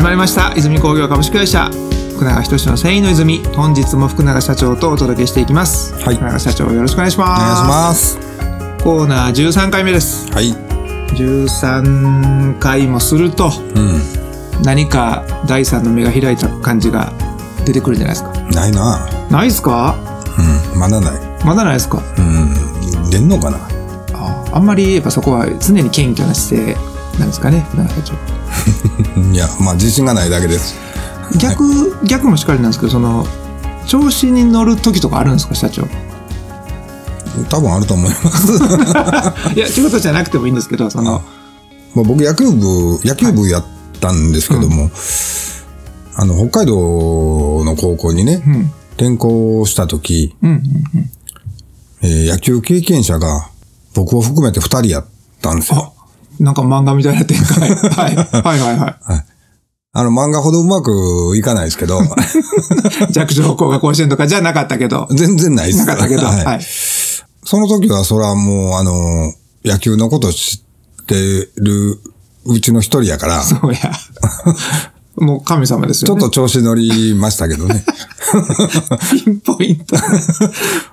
[0.00, 1.68] 始まりました泉工業株式会社
[2.16, 8.82] 福永仁の繊維の泉本日も福永社長とお届けしていきます、はい福永社長よろしくお願いしますお願いします。
[8.82, 10.54] コーナー13回目ですはい。
[11.18, 14.62] 13回もするとうん。
[14.62, 17.12] 何か第三の目が開いた感じが
[17.66, 18.32] 出てくるんじゃないですか？
[18.58, 19.06] ないな。
[19.30, 19.96] ないですか？
[20.72, 20.80] うん。
[20.80, 21.44] まだない。
[21.44, 22.02] まだないですか？
[22.16, 23.10] うん。
[23.10, 23.58] 出んのかな？
[24.14, 28.39] ああんまりやっぱそこは常に謙虚な姿勢なんですかね福永社長
[29.32, 30.74] いや、まあ自信がないだけです。
[31.38, 33.26] 逆、逆もしかりなんですけどその
[33.86, 35.86] 調子に乗る時とかあるんですか社長？
[37.48, 38.52] 多分あると思います。
[39.54, 41.22] いや仕事じゃなくてもいいんですけどその
[41.94, 43.64] まあ僕野球部、野球部やっ
[44.00, 44.90] たんですけども、
[46.16, 51.10] あの、北海道の高校にね、うん転校した時、うんうん
[52.02, 53.48] えー野球経験者が
[53.94, 55.06] 僕を含めて二人やっ
[55.40, 55.94] たんですよ。
[56.40, 57.70] なんか漫画みたいな展開。
[57.70, 58.16] はい。
[58.16, 59.24] はいはいは
[59.92, 62.06] あの漫画ほどうまくいかないですけど、い。
[63.12, 65.06] 弱小校が甲子園とかじゃなかったけど。
[65.10, 66.24] 全然ないですなかったけど。
[66.26, 66.60] はいはい。
[67.44, 70.62] その時はそれはもう、あの、野球のこと知
[71.02, 72.00] ってる
[72.46, 73.92] うちの一人やから、ちそうや。
[75.16, 76.22] もう神様ですよね。
[76.22, 77.84] ょっと調子乗りましたけどね。
[79.24, 79.96] ピンポイント。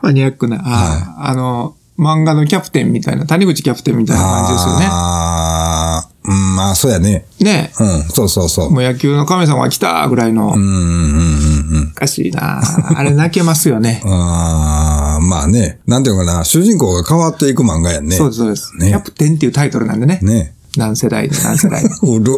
[0.01, 0.57] マニアックな。
[0.57, 4.85] ああ、あの、漫画のキャプテンみたいな、谷口キャプテンみたいな感じですよね。
[4.89, 7.25] ああ、うん、まあ、そうやね。
[7.39, 8.71] ねうん、そうそうそう。
[8.71, 10.53] もう野球の神様が来たぐらいの。
[10.53, 11.91] うん、うん、うん、うん。
[11.91, 12.61] おかしいな
[12.95, 14.01] あれ泣けますよね。
[14.05, 15.79] ああ、まあね。
[15.87, 18.15] なんていうのかな、主人公が変わっていく漫画やんね。
[18.15, 18.75] そうです、そうです。
[18.77, 20.19] ねキャプテンっていうタイトルなんでね。
[20.21, 20.53] ね。
[20.77, 21.89] 何世代で何世代で。
[22.03, 22.37] うる。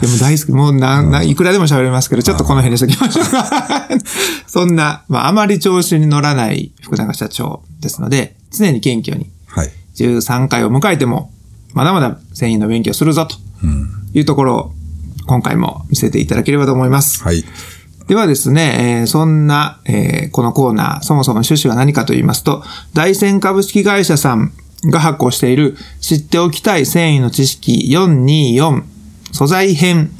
[0.00, 0.52] でも大好き。
[0.52, 3.88] もうな、な、いくらでも喋れますけど、ちょっとこの辺にしときましょうか。
[4.46, 9.70] そんな、まあ、あまり調子に乗らない福永社長ですので、常に謙虚に、はい。
[9.96, 11.30] 13回を迎えても、
[11.74, 13.36] まだまだ繊維の勉強するぞ、と
[14.14, 14.72] いうところを、
[15.26, 17.22] 今回も見せていただければと思います。
[17.22, 17.44] はい。
[18.08, 22.62] ではですね、えーそんな、えーこのコーナー、そもそも趣旨は何かと言いますと、
[22.94, 24.52] 大仙株式会社さん
[24.84, 28.82] が発行している知っておきたい繊維の知識424
[29.32, 30.10] 素材編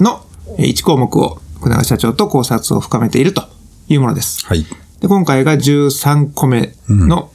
[0.00, 0.24] の
[0.58, 3.42] えー1項目を福永社長と考察を深めていると
[3.88, 4.46] いうものです。
[4.46, 4.64] はい。
[5.00, 7.30] で今回が13個目の、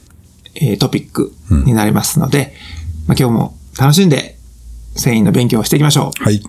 [0.54, 1.32] えートピック
[1.64, 2.54] になりますので、
[3.08, 4.36] まあ、今日も楽しんで
[4.94, 6.22] 繊維の勉強をしていきましょう。
[6.22, 6.40] はい。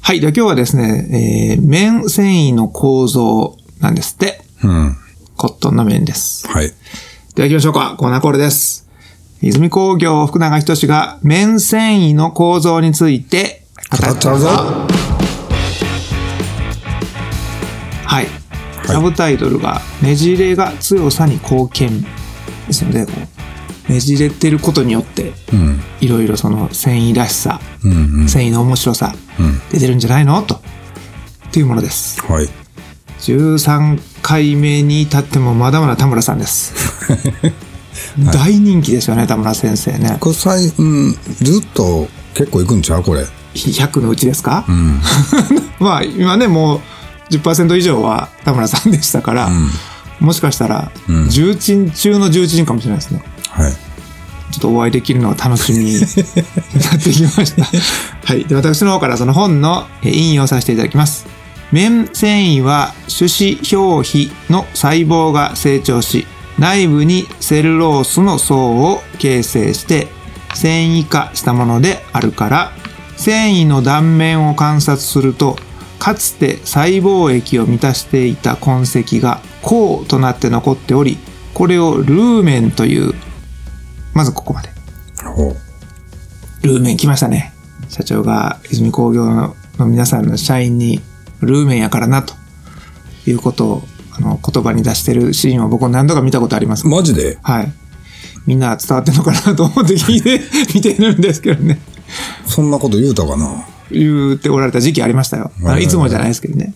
[0.00, 0.20] はい。
[0.20, 4.40] では今日はですね、えー、綿繊維の構造なんですって。
[4.64, 4.96] うん。
[5.36, 6.48] コットンの綿です。
[6.48, 6.72] はい。
[7.34, 7.94] では行きましょうか。
[7.98, 8.88] コーナーコールです。
[9.42, 14.48] 泉工業福永仁が綿繊維の構造について語っちゃうぞ。
[18.06, 18.45] はい。
[18.86, 22.02] サブタイトルが、ねじれが強さに貢献
[22.66, 23.06] ですので、
[23.88, 25.80] ねじれてることによって、うん。
[26.00, 28.28] いろいろその繊維らしさ、うん、うん。
[28.28, 30.42] 繊維の面白さ、うん出てるんじゃないの？
[30.42, 30.60] と、っ
[31.52, 32.20] ていうものです。
[32.22, 32.48] はい。
[33.20, 36.74] 13回目に至ってもまだまだ田村さんです。
[38.32, 40.16] 大人気ですよね、田村先生ね。
[40.20, 43.02] これ最、うん、ずっと結構行くんちゃう？
[43.02, 43.24] これ。
[43.54, 45.00] 100のうちですか、うん。
[45.80, 46.80] まあ今ね、もう
[47.30, 49.50] 10%以上は田村さんでしたから、
[50.20, 53.22] もしかしたらうん重鎮中の重鎮かもしれないですね。
[53.48, 53.72] はい。
[54.52, 57.64] ちょっとお会いできるのが楽しみになってきました。
[58.24, 58.44] はい。
[58.44, 61.26] で、私の方からその本のえ引用させていただきます。
[61.72, 66.26] 綿繊維は種子表皮の細胞が成長し、
[66.58, 70.08] 内部にセルロースの層を形成して
[70.54, 72.72] 繊維化したものであるから、
[73.16, 75.58] 繊維の断面を観察すると、
[75.98, 81.18] かつて細胞液を満たしていた痕跡が項となって残っており、
[81.54, 83.14] これをルーメンという
[84.14, 84.70] まずここまで。
[86.62, 87.52] ルーメン来ましたね。
[87.88, 91.00] 社長が泉工業の皆さんの社員に
[91.40, 92.34] ルーメンやからなと
[93.26, 96.86] いうことをあの言葉に出してるシーンを僕は何度か見たことあります。
[96.86, 97.38] マジで？
[97.42, 97.72] はい。
[98.46, 100.40] みんな伝わってんのかなと思って聞いて
[100.74, 101.78] 見てるんですけどね。
[102.46, 103.66] そんなこと言うたかな？
[103.90, 105.50] 言っておられた時期ありましたよ。
[105.64, 106.74] あのいつもじゃないですけどね。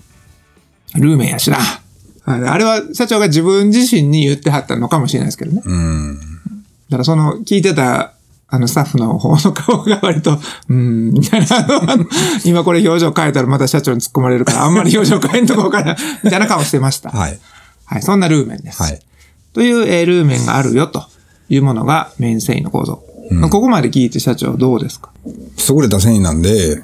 [0.97, 1.57] ルーメンやしな。
[1.57, 5.63] はいあれは社長が自分自身に言ってはったのかもしれないですけどね。
[5.65, 6.17] うん。
[6.17, 6.23] だ
[6.93, 8.13] からその聞いてた
[8.53, 11.47] あのスタッフの方の顔が割と、うーん、みたいな
[12.45, 17.11] 今これ表情変えたらまた社長に突っ込まれるから、あんまり表情変えんとこうかな、みたいな顔してました。
[17.11, 17.39] はい。
[17.85, 18.83] はい、そんなルーメンです。
[18.83, 19.01] はい。
[19.53, 21.05] という、えールーメンがあるよと
[21.49, 23.05] いうものが綿繊維の構造。
[23.51, 25.13] ここまで聞いて社長どうですか？
[25.25, 26.83] 優れた繊維なんで、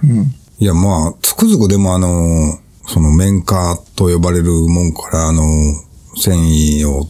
[0.58, 5.43] いや、まあ、つくづくでもあの、その綿化と呼ばれるもんから、あの、
[6.16, 7.08] 繊維を、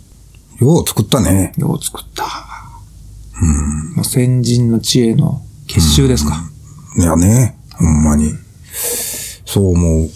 [0.59, 1.53] よう作ったね。
[1.59, 2.25] よう作った。
[3.94, 6.41] もう先人の知恵の結集ですか？
[6.99, 8.33] いやね、ほんまに。
[9.44, 10.11] そう思う。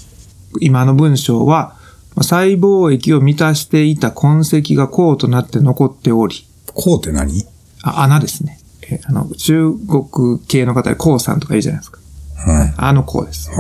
[0.61, 1.77] 今の文章は、
[2.17, 7.45] 細胞液を満たしていた痕跡が項となって残っており、こうって何？
[7.83, 8.59] あ、穴ですね。
[8.91, 12.01] えーあの、中国系の方で項さんとか言うじゃないですか。
[12.47, 12.75] うん。
[12.77, 13.51] あの項です。
[13.51, 13.57] は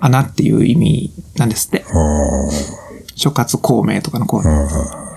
[0.00, 1.84] 穴っていう意味なんですって。
[3.14, 4.48] 諸葛孔明とかの項あ。
[4.48, 5.14] は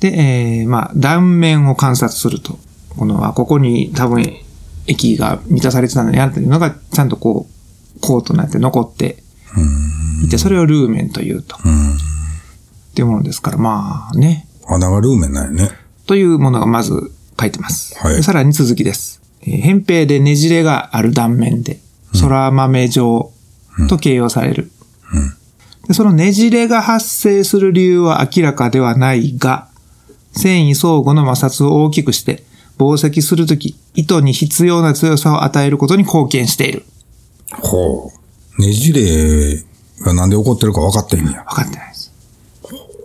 [0.00, 2.58] で、えーまあ、断面を観察すると、
[2.96, 4.24] この、あ、ここに多分、
[4.86, 7.46] 液が満たされてたのにあるというのが、ちゃんとこ
[7.96, 9.22] う、項となって残って
[10.24, 11.56] いて、それをルーメンというと。
[11.56, 11.58] っ
[12.94, 14.46] ていうものですから、まあね。
[14.66, 15.70] 穴がルーメンなんやね。
[16.06, 17.98] というものがまず書いてます。
[17.98, 19.20] はいでさらに続きです。
[19.42, 21.80] えー扁平でねじれがある断面で、
[22.20, 23.32] 空豆状
[23.88, 24.70] と形容される。
[25.86, 29.68] でそのねじれが発生する理由は明らかではないが、
[30.32, 32.42] 繊維相互の摩擦を大きくして、
[32.78, 36.84] 紡績するとき、糸に必要な強さを与えることに貢献している。
[37.50, 38.10] ほ
[38.58, 38.62] う。
[38.62, 39.62] ねじれ
[40.00, 41.44] がなんで起こってるか分かってんねや。
[41.44, 41.93] 分かってない。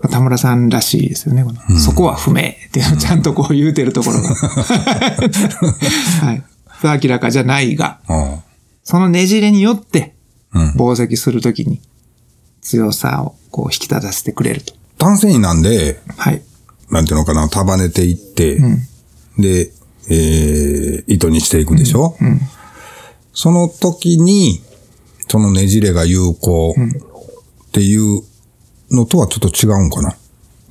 [0.08, 1.44] 田村さんらしいですよね。
[1.44, 4.36] このそこは不明っていうのをちゃんとこう言うてるところが。
[6.22, 6.44] はい。
[6.68, 8.40] 不明らかじゃないが、あ
[8.84, 10.16] そのねじれによって、
[10.52, 10.60] あ。
[10.60, 10.74] うん。
[10.74, 11.82] 紡績するときに
[12.62, 14.74] 強さをこう引き立たせてくれると。
[14.98, 16.42] 単繊維なんで、はい。
[16.90, 18.88] なんていうのかな、束ねていって、うん。
[19.38, 19.72] で、
[20.10, 22.40] えー、糸にしていくでしょ、うん。
[23.34, 24.62] その時に、
[25.28, 26.76] そのねじれが有効
[27.68, 28.22] っていう
[28.92, 30.16] のとはちょっと違うんかな？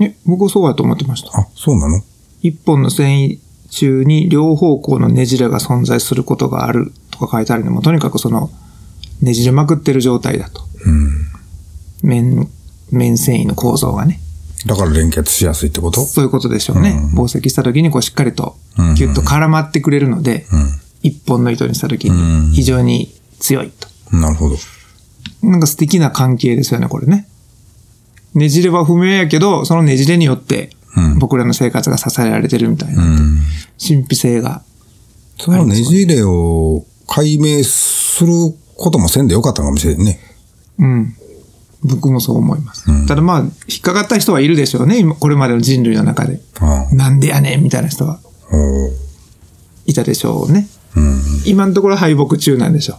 [0.00, 1.28] え、僕はそうだと思ってました。
[1.38, 2.02] あ、そうなの？
[2.42, 3.38] 一本の繊維
[3.70, 8.50] 中に両方向のねじれが存在することがあるとか書いてあるのも、とにかくその、
[9.20, 10.62] ねじれまくってる状態だと。
[10.86, 11.10] うん。
[12.02, 12.48] 面、
[12.90, 14.20] 面繊維の構造がね。
[14.66, 16.00] だから連結しやすいってこと？
[16.02, 16.92] そういうことでしょうね。
[17.14, 20.46] 紡績した時にこうしっかりとうんギュッと絡まってくれるので、
[21.02, 23.88] 一本の糸にした時に非常に強いと。
[24.12, 24.20] うん。
[24.20, 24.56] なるほど。
[25.42, 27.28] なんか素敵な関係ですよね、これね。
[28.34, 33.02] ねじれは不明やけど、そのねじれによってうん僕らの生活が支えられてるみたいな。
[33.02, 33.38] うん。
[33.78, 34.62] 神秘性が。
[35.38, 38.32] そのねじれを解明する
[38.76, 40.18] こともせんでよかったかもしれんね。
[40.78, 41.14] うん。
[41.84, 43.06] 僕もそう思います。
[43.06, 46.40] ただまあ、引っかかった人はいるでしょうね、今これまでの人類の中で。
[46.60, 48.18] あなんでやねんみたいな人は
[49.86, 50.66] いたでしょうね。
[50.96, 51.22] うん。
[51.46, 52.98] 今のところ敗北中なんでしょう。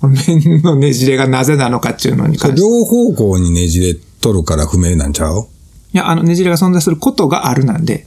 [0.00, 2.60] この面のねじれがなぜなのかっていうのに関して。
[2.60, 5.46] い両方向にねじれ取るから不明なんちゃう？
[5.92, 8.06] や、あのねじれが存在することがあるなんで、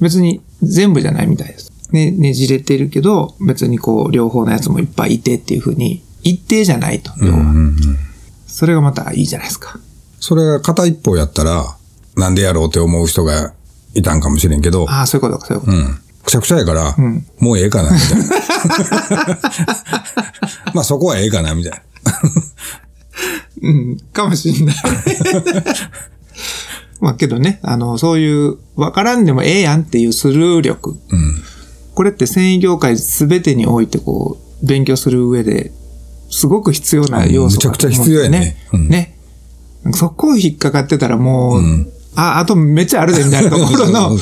[0.00, 1.70] 別に全部じゃないみたいです。
[1.92, 7.38] ね、ねじれてるけど、別にこう、両方のやつもいっぱいいてっていうふうに、一定じゃないと、要は。
[7.38, 7.76] うんうん。
[8.46, 9.78] それがまたいいじゃないですか。
[10.20, 11.76] それが片一方やったら、
[12.16, 13.52] なんでやろうって思う人が
[13.94, 15.76] いたんかもしれんけど、ああ、そういうことか、そういうこと。
[15.76, 15.98] うん。
[16.24, 18.24] くしゃくしゃやから、んもうええかな、みたいな。
[20.74, 21.78] まあそこはええかな、みたいな。
[23.62, 24.76] うん、かもしんない。
[27.00, 30.90] まあけどね、あの、そういう、わからんでもええやんっていうスルー力。
[30.90, 31.34] うん。
[31.94, 35.72] これって繊維業界すべてにおいてこう、勉強する上で、
[36.30, 39.16] すごく必要な要素むちゃくちゃ必要やねうんね。
[39.94, 44.18] そこを引っかかってたらもう、んあ、あとめっちゃあるでみたいなところ うのん、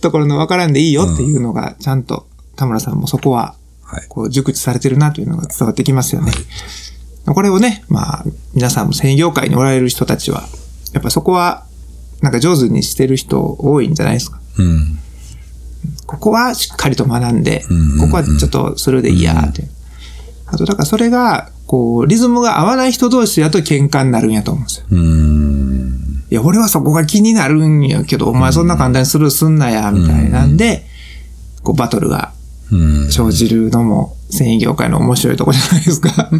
[0.00, 4.04] ところのわからんでいいよっていうのが、ちゃんと田村さんもそこは、はい。
[4.08, 6.30] こう、熟知されてるなというのが伝わってきますよね。
[7.34, 10.44] これをね、まあ、皆さんも繊維業界におられる人たちは、
[10.92, 11.66] やっぱそこは、
[12.22, 14.40] なんか上手にしてる人多いんじゃないですか。
[14.58, 14.98] うん。
[16.06, 19.64] ここはしっかりと学んで、うんうんうんここはちょっとスルーでいいやって。
[20.46, 24.86] あと、だからそれが、こう、リズムが合わない人同士だと喧嘩になるんやと思うんですよ。
[24.90, 26.24] うん。
[26.30, 30.86] いや、俺はそこが気になるんやけど、お前そんな簡単にスルーすんなや、みたいなんで、
[31.62, 32.32] こう、バトルが
[32.70, 33.10] うん。
[33.10, 36.30] 生じるのも、繊維業界の面白いとこじゃないですか。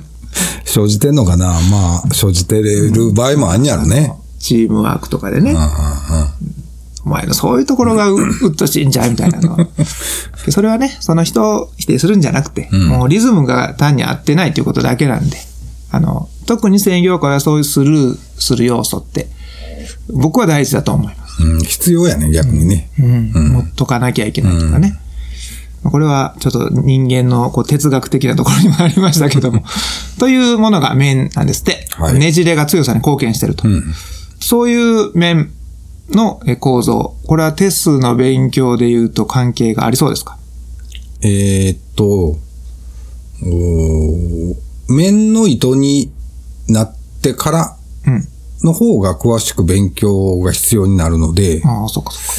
[0.64, 1.46] 生じてんのかな？
[1.70, 4.14] まあ、生じてる場合もあんやろね。
[4.38, 5.56] チームワークとかでね。
[7.04, 9.68] お前のそういうところがううっとしいんじゃんみたいなのは。
[10.44, 15.38] でそれはね、その人を否定するんじゃなくて、もうリズムが単に合ってないということだけなんで、
[15.90, 19.28] あの、特に専業界はそういうスルーする要素って、
[20.12, 21.42] 僕は大事だと思います。
[21.42, 21.60] うん。
[21.60, 22.90] 必要やね、逆にね。
[22.98, 23.32] うん。
[23.52, 24.98] 持っとかなきゃいけないとかね。
[25.84, 29.62] これはちょっと人間のこう哲学的なところにもありましたけども、
[30.18, 31.86] というものが面なんですって。
[31.92, 33.68] はいねじれが強さに貢献してると。
[33.68, 33.82] うん。
[34.40, 35.50] そういう面
[36.10, 40.36] のえ構造、これはテスの勉強で言うと関係がありそうですか？
[41.22, 42.38] えーっと、
[44.88, 46.10] 面の糸に
[46.68, 48.28] なってからうん。
[48.64, 52.32] の方が詳しく勉強が必要になるので、ああ、そっかそっか。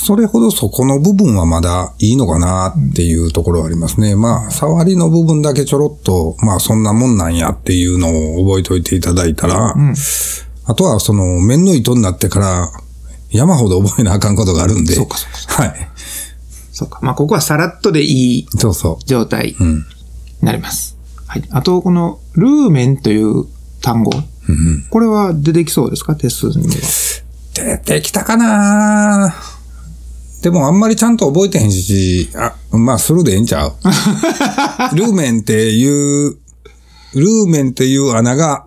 [0.00, 4.14] それほどそこの部分はまだいいのかなっていうところはありますね。
[4.14, 9.74] まあ、触りの部分だけちょろっと、まあそんなもんなんやっていうのを覚えておいていただいたら、
[10.64, 12.70] あとはその面の糸になってから
[13.30, 14.94] 山ほど覚えなあかんことがあるんで。
[14.94, 15.88] そうかそうかはい。
[16.72, 17.00] そうか。
[17.02, 18.46] まあ、ここはさらっとでいい
[19.04, 19.64] 状態う。
[19.64, 19.76] うん。
[19.78, 19.84] に
[20.42, 20.96] なります。
[21.26, 21.44] はい。
[21.50, 23.46] あと、この、ルーメンという
[23.82, 24.12] 単語。
[24.48, 26.16] うんこれは出てきそうですか？
[26.16, 26.72] テストには。
[27.54, 29.34] 出てきたかな
[30.42, 33.72] でもあんまりちゃんと覚えてへんし、あ、まあ、するでええんちゃう？
[34.96, 36.36] ルーメンっていう、
[37.14, 38.66] ルーメンっていう穴が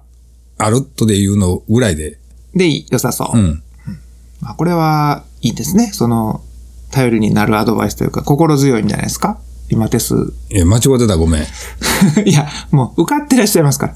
[0.58, 2.18] あるとでいうのぐらいで。
[2.56, 3.38] で、良さそう。
[3.38, 3.64] うん。
[4.42, 5.92] まあ、これはいいですね。
[5.94, 6.42] その、
[6.92, 9.40] 頼りになるアドバイスというか、心強いんじゃないですか？
[9.70, 10.14] 今テス。
[10.50, 11.44] いや、間違ってたらごめん。
[12.28, 13.94] いや、もう受かってらっしゃいますから。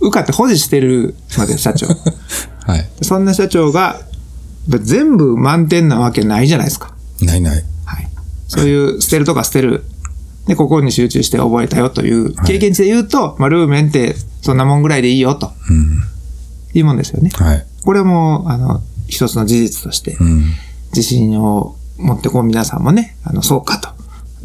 [0.00, 1.86] 受かって保持してるので、社長。
[2.66, 2.88] はい。
[3.02, 4.00] そんな社長が、
[4.68, 6.94] 全部満点なわけないじゃないですか。
[7.26, 7.64] ないない。
[7.84, 8.08] はい。
[8.48, 9.84] そういう、捨てるとか捨てる。
[10.46, 15.98] で、ここに集中して覚えたよという経験値で言うと、まあ、ルーメンってそんなもんぐらいでいいよとうん。
[16.74, 17.30] いうもんですよね。
[17.34, 17.66] はい。
[17.84, 20.44] これも、あの、一つの事実としてう、ん。
[20.94, 23.88] 自信を持ってこう皆さんもね、あの、そうかと。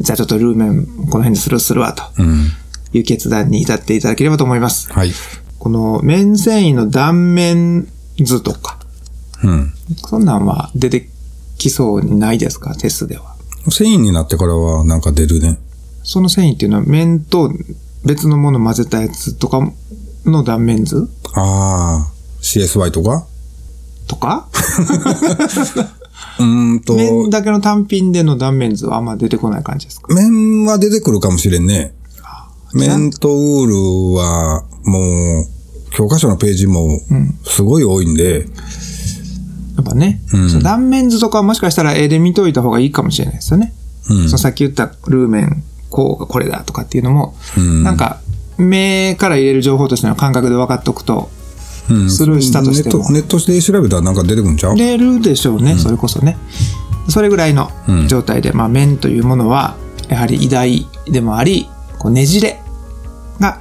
[0.00, 2.46] じゃあちょっとルーメンこの辺でスルーするわとうん。
[2.92, 4.90] いう決断に至っていただければと思います。
[4.92, 5.10] はい。
[5.58, 7.88] この面繊維の断面
[8.22, 8.78] 図とか、
[9.42, 9.72] うん。
[10.08, 11.08] そんなんは出て
[11.58, 12.74] きそうにないですか？
[12.74, 13.34] テストでは。
[13.70, 15.58] 繊維になってからはなんか出るね。
[16.04, 17.52] その繊維っていうのは面と
[18.04, 19.70] 別のもの混ぜたやつとか
[20.24, 21.08] の断面図？
[21.34, 23.26] ああ、CSY とか？
[24.06, 24.48] とか？
[26.38, 30.14] うーんと、面だけの単品での断面図はあんま出てこない感じですか？
[30.14, 31.92] 面は出てくるかもしれんね。
[32.74, 35.46] 面とウールは、もう、
[35.90, 37.00] 教科書のページも、
[37.44, 38.46] すごい多いんで、
[39.78, 40.50] やっぱね、うん。
[40.50, 43.72] その断面図とかはもしかしたら絵で見といた方がいいかもしれないですよね。
[44.10, 44.26] うん。
[44.26, 47.84] そのさっき言ったルーメン、こうがこれだとかっていうのも、うん。
[47.84, 48.18] なんか、
[48.58, 51.30] 目から入れる情報としての感覚で分かっておくと、
[51.88, 52.10] うん。
[52.10, 52.98] スルーしたとしても。
[52.98, 54.76] ネット、ネットで調べたらなんか出てくるんちゃう？
[54.76, 56.36] 出るでしょうね、それこそね。
[57.08, 58.08] それぐらいのうん。
[58.08, 59.76] 状態で、まあ、面というものは、
[60.08, 61.68] やはり偉大でもあり、
[62.00, 62.60] こうねじれ
[63.38, 63.60] が、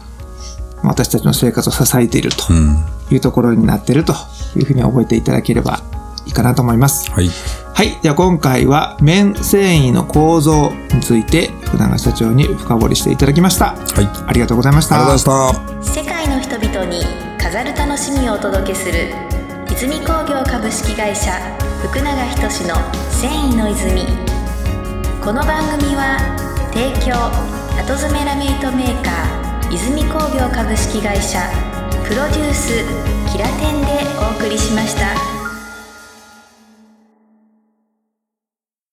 [0.81, 2.77] 私たちの生活を支えているとうん。
[3.09, 4.13] いうところになっていると
[4.57, 5.81] いうふうに覚えていただければ
[6.27, 7.10] いいかなと思います。
[7.12, 7.29] はい。
[7.74, 7.98] はい。
[8.01, 13.75] では今回は面繊維の構造について福永社長に深掘りしていただきました。
[13.75, 14.27] はい。
[14.27, 14.96] ありがとうございました。
[14.96, 16.01] ありがとうございました。
[16.01, 19.10] 世界の人々に飾る楽しみをお届けする
[19.72, 21.31] 泉工業株式会社
[21.81, 22.75] 福永仁の
[23.12, 24.01] 繊維の泉
[25.24, 26.17] この番組は
[26.74, 27.13] 提供
[27.79, 31.39] 後詰めラメイトメーカー泉工業株式会社
[32.07, 32.74] プロデュース
[33.31, 33.88] キラテンで
[34.19, 35.37] お送りしました。